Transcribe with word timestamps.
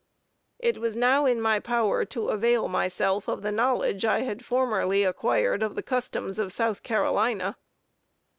It 0.57 0.79
was 0.79 0.95
now 0.95 1.27
in 1.27 1.39
my 1.39 1.59
power 1.59 2.05
to 2.05 2.29
avail 2.29 2.67
myself 2.67 3.27
of 3.27 3.43
the 3.43 3.51
knowledge 3.51 4.03
I 4.03 4.21
had 4.21 4.43
formerly 4.43 5.03
acquired 5.03 5.61
of 5.61 5.75
the 5.75 5.83
customs 5.83 6.39
of 6.39 6.51
South 6.51 6.81
Carolina. 6.81 7.55